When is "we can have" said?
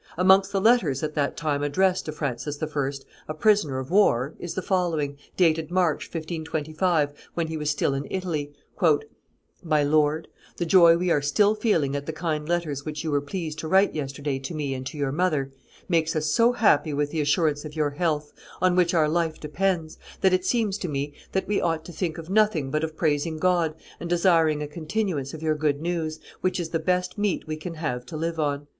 27.45-28.03